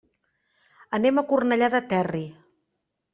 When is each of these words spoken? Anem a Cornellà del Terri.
Anem 0.97 1.21
a 1.21 1.25
Cornellà 1.33 1.67
del 1.73 1.85
Terri. 1.91 2.23